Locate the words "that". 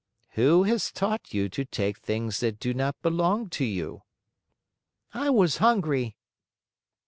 2.39-2.59